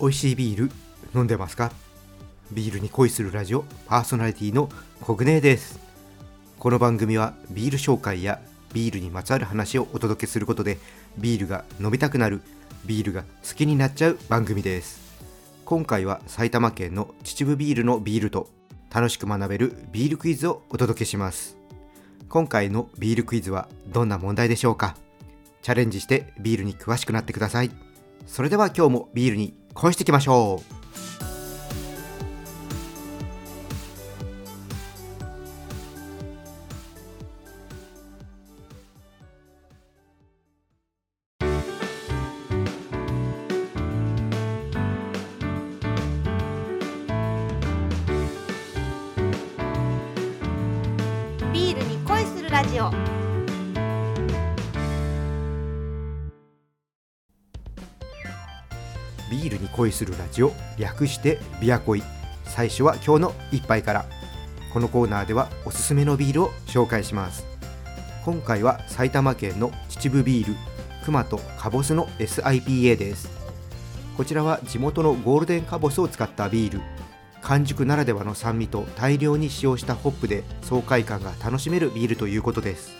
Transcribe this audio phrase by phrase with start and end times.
[0.00, 0.70] 美味しいビール
[1.14, 1.70] 飲んでますか？
[2.52, 4.70] ビールに恋するラジオパーソナリティの
[5.02, 5.78] コグネです。
[6.58, 8.40] この番組はビール紹介や
[8.72, 10.78] ビールにまつわる話をお届けすることで
[11.18, 12.40] ビールが飲みたくなる
[12.86, 15.00] ビールが好きになっちゃう番組です。
[15.66, 18.48] 今回は埼玉県の秩父ビールのビールと
[18.90, 21.58] 楽しく学べるビールクイズをお届けします。
[22.30, 24.96] 今回のビールクイズはどんな問題でしょうか？
[25.60, 27.70] チャレンジしてビールに詳しくなってください。
[28.26, 30.80] それでは今日もビールに恋していきましょう。
[51.52, 53.19] ビールに恋するラジオ。
[59.40, 62.02] ビールに恋するラジオ略してビア恋。
[62.44, 64.04] 最初は今日の一杯から。
[64.70, 67.46] このコーナーではおすすめのビールを紹介します。
[68.22, 70.54] 今回は埼玉県の秩父ビール
[71.06, 73.30] 熊とカボスの SIPA です。
[74.14, 76.80] こちらは地元のゴールデンカボスを使ったビール。
[77.40, 82.92] 完熟ならではの酸味と大量に使用したホップで爽快感が楽しめるビールということです。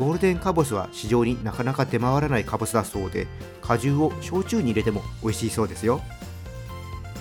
[0.00, 3.26] ゴールデンカボスは市場になかなか出回らないカボスだそうで
[3.60, 6.00] 果汁を焼酎に入れても美味しいそうですよ。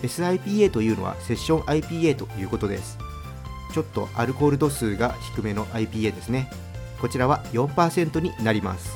[0.01, 2.97] SIPA というのはセッション IPA ということです。
[3.73, 6.49] ちょっとアルコール度数が低めの IPA ですね。
[7.01, 8.93] こちらは4%になります。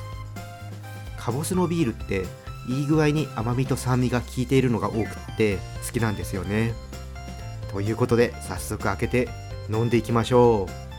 [1.17, 2.23] カボスのビールって
[2.69, 6.73] いい具合に甘みと酸味が効いているのが多くって好きなんですよね。
[7.69, 9.27] ということで早速開けて
[9.69, 10.92] 飲んでいきましょう。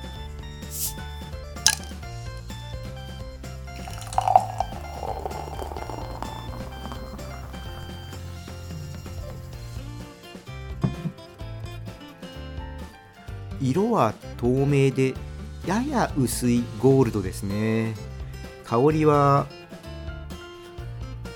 [13.64, 15.14] 色は透明で
[15.66, 17.94] やや薄いゴールドですね。
[18.66, 19.46] 香りは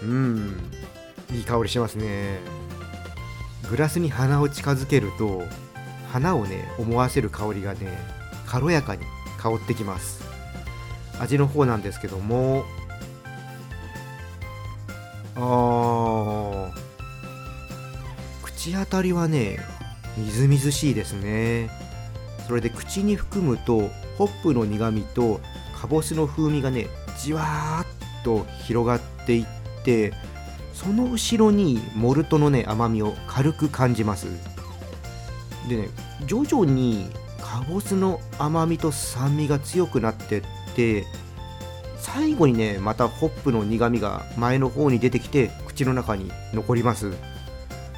[0.03, 0.71] うん
[1.33, 2.39] いい香りしますね。
[3.71, 5.43] グラスに鼻を近づけると
[6.13, 7.99] 花をね思わせる香りがね
[8.47, 9.05] 軽やかに
[9.39, 10.23] 香ってきます。
[11.19, 12.65] 味の方なんですけども
[15.35, 16.71] あー
[18.43, 19.59] 口当たりはね
[20.19, 21.88] みずみずしいですね。
[22.49, 25.41] それで口に含むとホップの苦みと
[25.79, 26.87] かぼすの風味がね
[27.23, 27.87] じわーっ
[28.25, 30.15] と広がっていって
[30.73, 34.27] その後ろにモルトのね甘みを軽く感じます。
[35.69, 35.89] でね
[36.27, 40.43] 徐々にかぼすの甘みと酸味が強くなってっ
[40.75, 41.05] て
[41.99, 47.17] 最後にねまたホップの苦みが前の方に出てきて口の中に残ります、ま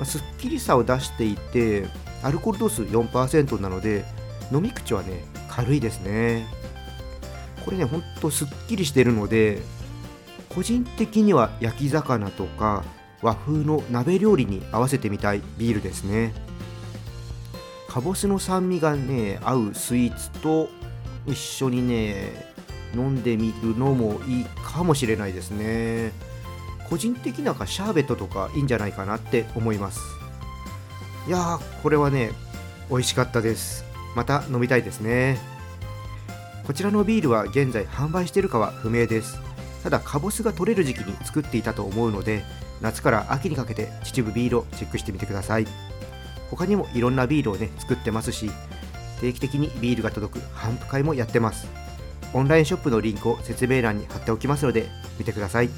[0.00, 1.86] あすっきりさを出していて
[2.22, 4.04] アルコール度数4%なので
[4.52, 6.46] 飲み口はね軽いですね。
[7.64, 9.60] これねほんとすっきりしてるので
[10.48, 12.84] 個人的には焼き魚とか
[13.22, 16.32] 和風の鍋料理に合わせてみたいビールですね。
[17.88, 20.68] かぼすの酸味がね合うスイーツと
[21.26, 22.54] 一緒にね
[22.94, 26.12] 飲んでみるのもいいかもしれないですね。
[26.88, 30.00] 個人的にはシャーベットとかいいんじゃないかなって思います。
[31.28, 32.32] いやーこれはね
[32.88, 33.89] 美味しかったです。
[34.14, 35.38] また飲みたいですね。
[36.66, 39.40] こちらのビールは現在販売しているかは不明です。
[39.82, 42.44] ただカボスが取れる時期に作っていたと思うので
[42.80, 45.66] 夏から秋にかけて秩父ビールをチェックしてみてください。
[46.50, 48.50] 他にもいろんなビールをね作ってますし
[49.20, 51.66] 定期的にビールが届く販布会もやってます。
[52.32, 54.88] オンラインショップのリンクを説明欄に貼っておきますので
[55.18, 55.70] 見てください。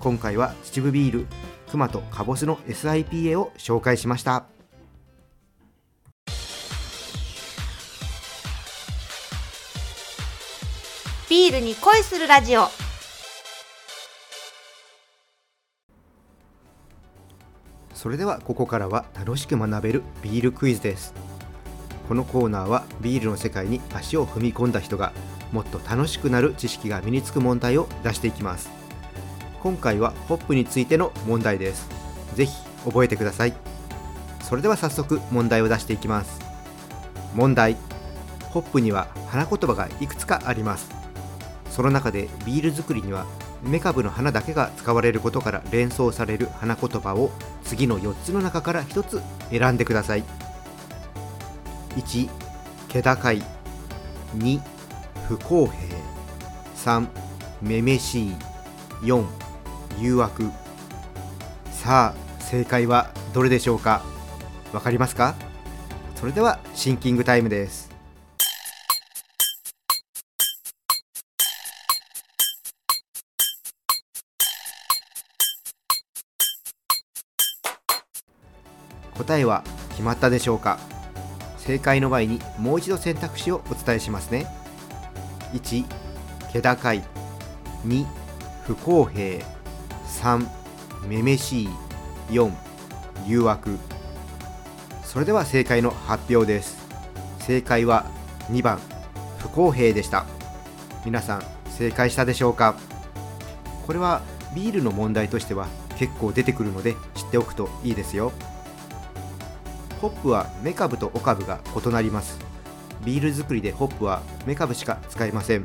[0.00, 1.26] 今回は秩父ビール
[1.70, 4.57] クマとカボスの SIPA を紹介しました。
[11.30, 12.68] ビールに恋するラジオ。
[17.92, 21.12] それではここからは楽しく学べるビールクイズです。
[22.08, 25.12] このコーナーはビールの世界に足を踏み込んだ人が
[25.52, 28.70] もっと楽しくなる知識が身につく問題を出していきます。
[29.60, 31.90] 今回はホップについての問題です。
[32.36, 33.52] ぜひ覚えてください。
[34.40, 36.40] それでは早速問題を出していきます。
[37.34, 37.76] 問題。
[38.48, 40.97] ホップには花言葉がいくつかあります。
[41.78, 43.24] その中でビール作りには
[43.62, 47.30] メカブの花だけが使われることから連想される花言葉を
[47.62, 50.24] 次の4つの中から1つ選んでください。
[51.94, 52.28] 1
[52.88, 53.44] 気高い。
[54.38, 54.60] 2
[55.28, 55.78] 不公平。
[56.74, 57.06] 3
[57.62, 58.34] めめしい。
[59.02, 59.24] 4
[60.00, 60.50] 誘惑。
[61.70, 64.02] さあ正解はどれでしょうか？
[64.72, 65.36] わかりますか？
[66.16, 67.87] それではシンキングタイムです。
[79.18, 80.78] 答えは決まったでしょうか？
[81.58, 84.46] 正解の前にもう一度選択肢をお伝えしますね。
[85.52, 85.84] 1
[86.52, 87.02] 気高い。
[87.84, 88.06] 2
[88.64, 89.44] 不公平。
[90.06, 90.46] 3
[91.06, 91.68] めめしい。
[92.30, 92.50] 4
[93.26, 93.78] 誘惑。
[95.02, 96.78] それでは正解の発表です。
[97.40, 98.06] 正解は
[98.50, 98.78] 2番。
[99.38, 100.26] 不公平でした。
[101.04, 102.76] 皆さん正解したでしょうか？
[103.86, 104.22] これは
[104.54, 105.66] ビールの問題としては
[105.96, 108.32] 結構出てくるので知っておくといいですよ。
[109.98, 112.38] ホップはメカブとオカブが異なります。
[113.04, 115.64] ビール作りでホップはメカブしか使えません。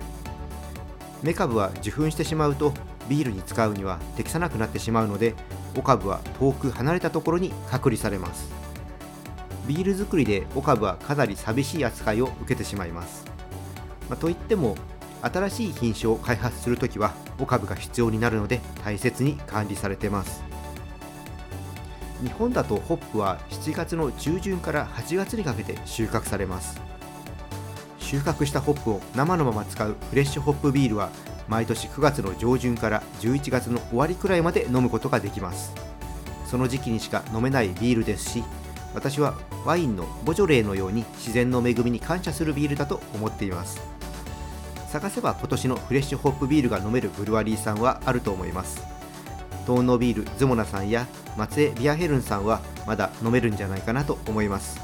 [1.22, 2.74] メカブは受粉してしまうと
[3.08, 5.36] ビールに使うには適さなくなってしまうので
[5.78, 8.52] オカブは遠く離れたところに隔離されます。
[9.68, 13.26] ビール作りでオカブはかなり寂しい扱いを受けてしまいます、
[14.10, 14.76] まあ、といっても
[15.22, 20.53] 新しい品種を開発するときはオカブが必要になるので大切に管理されてます。
[22.24, 26.80] 日本だとホップは7月の中旬から8月にかけて収穫されます。
[28.00, 31.10] 収穫したホップを生のまま使うフレッシュホップビールは
[31.50, 35.74] 毎年9月の上旬から11月の終わりくらいまで飲むことができます。
[36.46, 38.44] その時期にしか飲めないビールですし
[38.94, 39.36] 私は
[39.66, 43.82] ワインのボジョレーのように自然の恵みに感謝するビールだと思っています。
[44.88, 48.93] 探せば今年のフレッシュホップビールが飲めるブルワリーさんはあると思います。
[49.66, 51.08] 東農ビールズモナさんや
[51.38, 54.80] 松江ビアヘルンさんはまだ飲めるんじゃないかなと思います。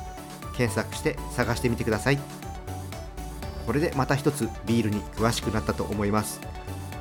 [0.55, 2.19] 検索して探してみてください。
[3.65, 6.41] これでまた一つビールに詳しくなったと思います。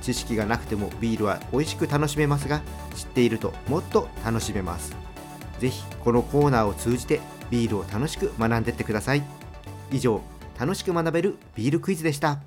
[0.01, 2.63] 知識がなくてもビールは美味しく楽しめますが
[2.95, 4.95] 知っているともっと楽しめます。
[5.59, 7.21] ぜひこのコーナーを通じて
[7.51, 9.23] ビールを楽しく学んでってください。
[9.91, 10.21] 以上
[10.59, 12.41] 楽しく学べるビールクイズでした。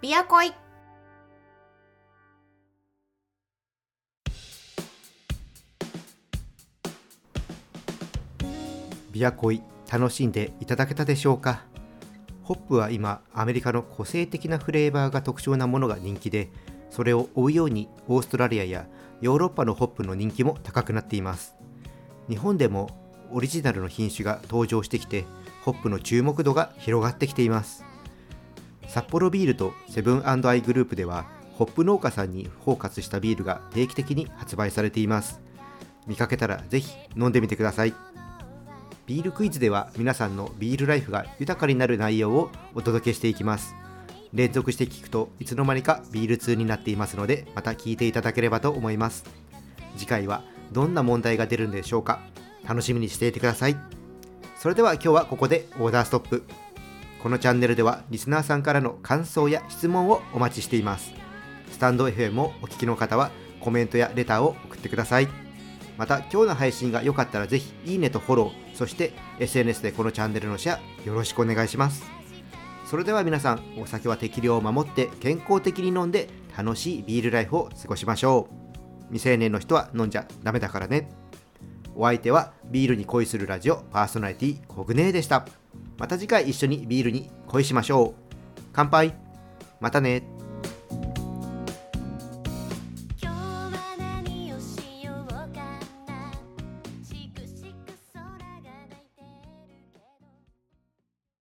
[0.00, 0.52] ビアコイ
[9.10, 9.60] ビアコイ
[9.90, 11.64] 楽しんでいただけたでしょうか？
[12.44, 16.52] ホップは今アメリカの個性的なフレーバーが特徴なものが人気で
[16.90, 18.86] それを追うようにオーストラリアや
[19.20, 21.56] ヨーロッパのホップの人気も高くなっています。
[22.28, 22.88] 日本でも
[23.32, 25.24] オリジナルの品種が登場してきて
[25.64, 27.84] ホップの注目度が広がってきています。
[28.88, 35.40] 札幌ビールとセブンアイグループではホップ農家さんにフォーカスしたビールが定期的に発売されています。
[36.06, 37.94] 見かけたらぜひ飲んでみてください。
[39.06, 43.74] ビールクイズでは皆さんのビールライフが豊かになる内容をお届けしていきます。
[44.32, 49.24] 連続して聞くといつの間にかビール通になっていますのでまた聞いていただければと思います。
[49.96, 50.42] 次回は
[50.72, 52.20] どんな問題が出るんでしょうか。
[52.66, 53.76] 楽しみにしていてください。
[54.58, 56.44] それでは今日はここでオーダーストップ。
[57.22, 61.12] このチャンネルではリスナーさんからの感想や質問をお待ちしています。
[61.70, 63.30] スタンド FM をお聞きの方は
[63.60, 65.28] コメントやレターを送ってください。
[65.96, 72.04] また今日の配信が良かったらぜひいいねとフォローそして SNS でこのチャンネルのシェアよろしくお願いします。
[72.86, 79.08] それでは皆さんお酒は適量を守って健康的に飲んで楽しいビールライフを過ごしましょう。
[79.08, 81.10] 未成年の人は飲んじゃダメだからね。
[81.96, 85.46] お相手はビールに恋するラジオパーソナリティコグネーでした。
[85.98, 88.32] また次回一緒にビールに恋しましょう。
[88.72, 89.14] 乾杯。
[89.80, 90.37] またね。